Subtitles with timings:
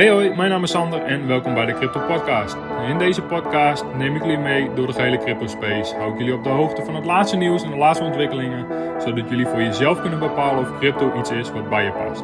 [0.00, 2.56] Hey hoi, mijn naam is Sander en welkom bij de Crypto Podcast.
[2.88, 5.94] In deze podcast neem ik jullie mee door de gehele crypto space.
[5.94, 8.66] Hou ik jullie op de hoogte van het laatste nieuws en de laatste ontwikkelingen,
[9.00, 12.22] zodat jullie voor jezelf kunnen bepalen of crypto iets is wat bij je past.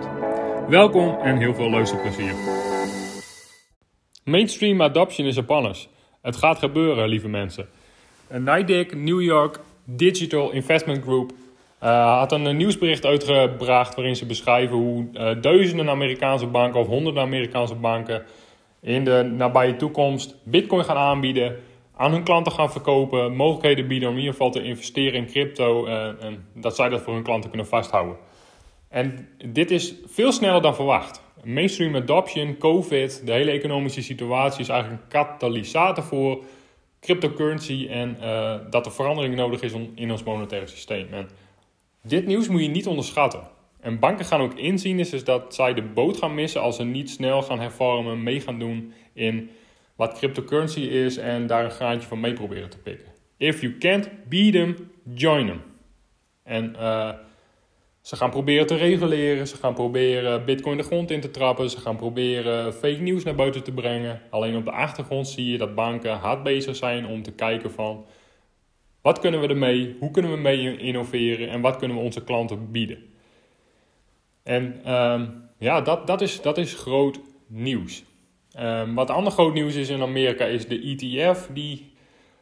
[0.68, 2.34] Welkom en heel veel luisterplezier.
[4.24, 5.88] Mainstream adoption is Japanners.
[6.22, 7.68] Het gaat gebeuren, lieve mensen.
[8.28, 11.32] NIDIC New York Digital Investment Group
[11.82, 17.22] uh, had een nieuwsbericht uitgebracht waarin ze beschrijven hoe uh, duizenden Amerikaanse banken of honderden
[17.22, 18.24] Amerikaanse banken
[18.80, 21.56] in de nabije toekomst Bitcoin gaan aanbieden,
[21.96, 25.86] aan hun klanten gaan verkopen, mogelijkheden bieden om in ieder geval te investeren in crypto
[25.86, 28.16] en dat zij dat voor hun klanten kunnen vasthouden.
[28.88, 31.22] En dit is veel sneller dan verwacht.
[31.44, 36.44] Mainstream adoption, COVID, de hele economische situatie is eigenlijk een katalysator voor
[37.00, 38.16] cryptocurrency en
[38.70, 41.06] dat er verandering nodig is in ons monetaire systeem.
[42.06, 43.40] Dit nieuws moet je niet onderschatten.
[43.80, 46.84] En banken gaan ook inzien is dus dat zij de boot gaan missen als ze
[46.84, 49.50] niet snel gaan hervormen, mee gaan doen in
[49.96, 53.06] wat cryptocurrency is en daar een graantje van mee proberen te pikken.
[53.36, 55.60] If you can't beat them, join them.
[56.42, 57.12] En uh,
[58.00, 61.80] ze gaan proberen te reguleren, ze gaan proberen bitcoin de grond in te trappen, ze
[61.80, 64.20] gaan proberen fake nieuws naar buiten te brengen.
[64.30, 68.04] Alleen op de achtergrond zie je dat banken hard bezig zijn om te kijken van
[69.06, 69.96] wat kunnen we ermee?
[69.98, 71.48] Hoe kunnen we mee innoveren?
[71.48, 72.98] En wat kunnen we onze klanten bieden?
[74.42, 78.04] En um, ja, dat, dat, is, dat is groot nieuws.
[78.60, 81.48] Um, wat ander groot nieuws is in Amerika is de ETF.
[81.52, 81.92] Die,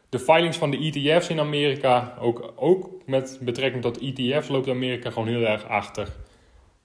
[0.08, 5.10] de filings van de ETF's in Amerika, ook, ook met betrekking tot ETF's, loopt Amerika
[5.10, 6.08] gewoon heel erg achter.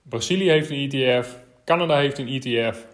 [0.02, 2.88] Brazilië heeft een ETF, Canada heeft een ETF.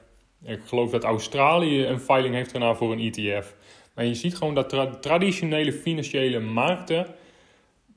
[0.44, 3.56] Ik geloof dat Australië een filing heeft gedaan voor een ETF.
[3.96, 7.06] Maar je ziet gewoon dat traditionele financiële markten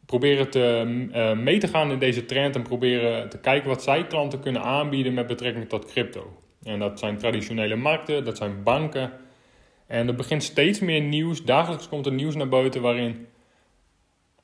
[0.06, 4.06] proberen te, uh, mee te gaan in deze trend en proberen te kijken wat zij
[4.06, 6.42] klanten kunnen aanbieden met betrekking tot crypto.
[6.62, 9.12] En dat zijn traditionele markten, dat zijn banken.
[9.86, 11.44] En er begint steeds meer nieuws.
[11.44, 13.26] Dagelijks komt er nieuws naar buiten waarin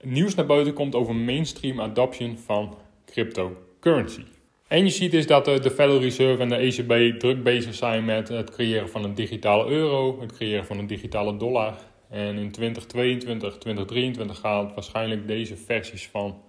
[0.01, 4.25] nieuws naar buiten komt over mainstream adoption van cryptocurrency.
[4.69, 8.29] En je ziet dus dat de Federal Reserve en de ECB druk bezig zijn met
[8.29, 11.75] het creëren van een digitale euro, het creëren van een digitale dollar.
[12.11, 16.43] En in 2022, 2023 gaat waarschijnlijk deze versies van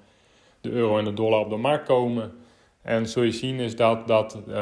[0.62, 2.34] de euro en de dollar op de markt komen.
[2.82, 4.56] En zul je zien is dat, dat uh,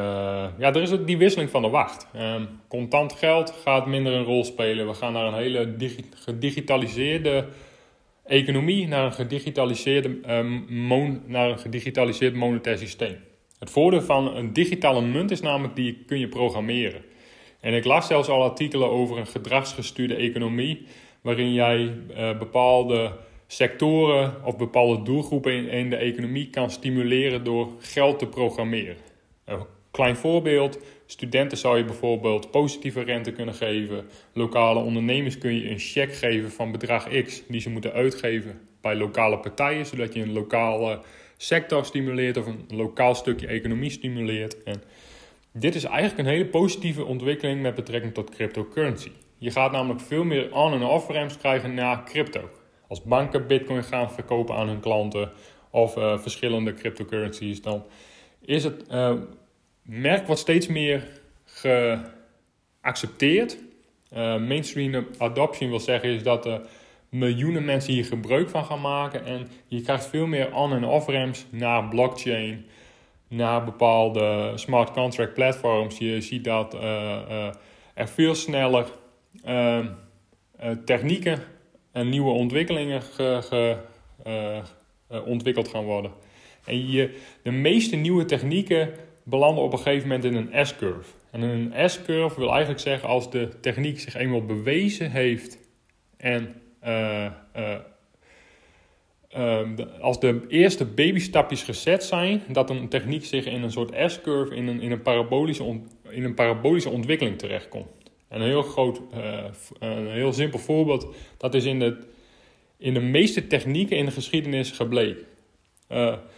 [0.58, 2.08] ja, er is die wisseling van de wacht.
[2.16, 4.88] Um, contant geld gaat minder een rol spelen.
[4.88, 7.46] We gaan naar een hele digi gedigitaliseerde
[8.26, 13.16] economie, naar een gedigitaliseerde, um, naar een gedigitaliseerd monetair systeem.
[13.64, 17.02] Het voordeel van een digitale munt is namelijk die kun je programmeren.
[17.60, 20.86] En ik las zelfs al artikelen over een gedragsgestuurde economie,
[21.22, 21.80] waarin jij
[22.12, 23.12] uh, bepaalde
[23.48, 28.96] sectoren of bepaalde doelgroepen in, in, de economie kan stimuleren door geld te programmeren.
[29.46, 34.06] Een klein voorbeeld: studenten zou je bijvoorbeeld positieve rente kunnen geven.
[34.34, 38.96] Lokale ondernemers kun je een cheque geven van bedrag X die ze moeten uitgeven bij
[38.96, 41.00] lokale partijen, zodat je een lokale
[41.44, 44.64] sector stimuleert of een lokaal stukje economie stimuleert.
[44.64, 44.84] En
[45.52, 49.12] dit is eigenlijk een hele positieve ontwikkeling met betrekking tot cryptocurrency.
[49.38, 52.50] Je gaat namelijk veel meer on- en off-ramps krijgen naar crypto.
[52.88, 55.32] Als banken bitcoin gaan verkopen aan hun klanten
[55.70, 57.86] of uh, verschillende cryptocurrencies, dan
[58.42, 59.14] is het uh,
[59.82, 61.08] merk wat steeds meer
[61.46, 63.58] geaccepteerd.
[64.14, 66.46] Uh, mainstream adoption wil zeggen is dat
[67.14, 69.26] miljoenen mensen hier gebruik van gaan maken.
[69.26, 72.66] En je krijgt veel meer on- en off-ramps naar blockchain,
[73.28, 75.98] naar bepaalde smart contract platforms.
[75.98, 77.48] Je ziet dat uh, uh,
[77.94, 78.86] er veel sneller
[79.48, 79.80] uh,
[80.86, 81.40] technieken
[81.92, 83.78] en nieuwe ontwikkelingen ge, ge,
[85.26, 86.12] ontwikkeld gaan worden.
[86.66, 88.90] En je, de meeste nieuwe technieken
[89.24, 91.10] belanden op een gegeven moment in een S-curve.
[91.32, 95.58] En een S-curve wil eigenlijk zeggen als de techniek zich eenmaal bewezen heeft
[96.18, 97.80] en uh, uh,
[100.02, 104.68] als de eerste babystapjes gezet zijn, dat een techniek zich in een soort S-curve, in
[104.68, 107.88] een, in, een parabolische in een parabolische ontwikkeling terechtkomt.
[108.28, 109.02] En een heel groot,
[109.80, 111.98] een heel simpel voorbeeld, dat is in de,
[112.78, 115.26] in de meeste technieken in de geschiedenis gebleken.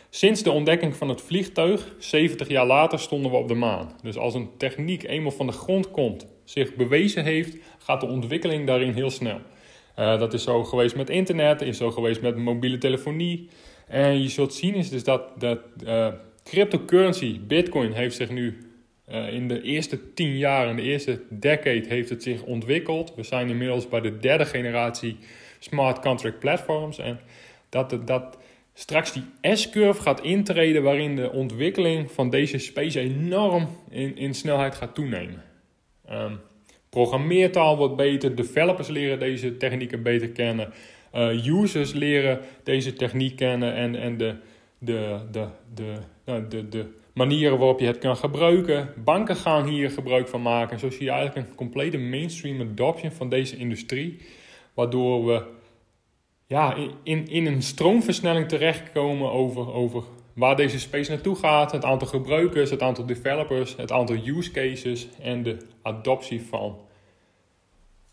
[0.10, 3.92] sinds de ontdekking van het vliegtuig, 70 jaar later, stonden we op de maan.
[4.02, 8.68] Dus als een techniek eenmaal van de grond komt, zich bewezen heeft, gaat de ontwikkeling
[8.68, 9.40] daarin heel snel.
[10.00, 13.50] Uh, dat is zo geweest met internet, is zo geweest met mobiele telefonie.
[13.88, 16.08] En je zult zien is dus dat, dat uh,
[16.44, 18.58] cryptocurrency, bitcoin, heeft zich nu
[19.10, 23.14] uh, in de eerste tien jaar, in de eerste decade, heeft het zich ontwikkeld.
[23.16, 25.18] We zijn inmiddels bij de derde generatie
[25.60, 26.98] smart contract platforms.
[26.98, 27.20] En
[27.70, 28.38] dat, dat
[28.74, 29.24] straks die
[29.56, 35.44] S-curve gaat intreden waarin de ontwikkeling van deze space enorm in, in snelheid gaat toenemen.
[36.12, 36.40] Um,
[36.96, 40.74] programmeertaal wordt beter, developers leren deze technieken beter kennen,
[41.16, 44.36] uh, users leren deze techniek kennen en, en de,
[44.78, 48.94] de, de, de, de, de, de manieren waarop je het kan gebruiken.
[49.04, 50.80] Banken gaan hier gebruik van maken.
[50.80, 54.18] Zo zie je eigenlijk een complete mainstream adoption van deze industrie,
[54.74, 55.44] waardoor we
[56.48, 60.04] ja, in, in een stroomversnelling terechtkomen over, over
[60.36, 65.08] waar deze space naartoe gaat, het aantal gebruikers, het aantal developers, het aantal use cases
[65.20, 66.80] en de adoptie van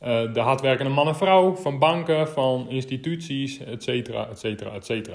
[0.02, 4.28] uh, de hardwerkende man en vrouw, van banken, van instituties, et cetera,
[4.74, 5.10] et.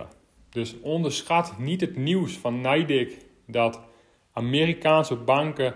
[0.49, 3.81] Dus onderschat niet het nieuws van NIDIC dat
[4.31, 5.75] Amerikaanse banken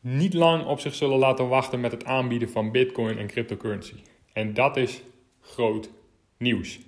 [0.00, 3.94] niet lang op zich zullen laten wachten met het aanbieden van bitcoin en cryptocurrency.
[4.32, 5.02] En dat is
[5.40, 5.90] groot
[6.38, 6.78] nieuws.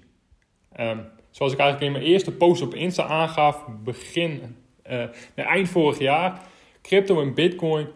[0.80, 4.56] Um, zoals ik eigenlijk in mijn eerste post op Insta aangaf, begin,
[4.90, 5.04] uh,
[5.34, 6.40] eind vorig jaar,
[6.82, 7.86] crypto en bitcoin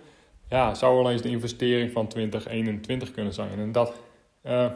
[0.49, 3.59] ja, zou wel eens de investering van 2021 kunnen zijn.
[3.59, 4.01] En dat
[4.47, 4.67] uh,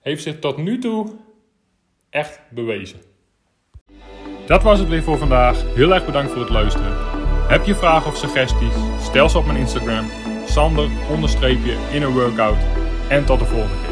[0.00, 1.14] heeft zich tot nu toe
[2.10, 2.98] echt bewezen.
[4.46, 5.74] Dat was het weer voor vandaag.
[5.74, 6.92] Heel erg bedankt voor het luisteren.
[7.48, 8.74] Heb je vragen of suggesties?
[9.00, 10.10] Stel ze op mijn Instagram.
[10.46, 10.88] Sander
[11.92, 12.58] in een workout.
[13.08, 13.83] En tot de volgende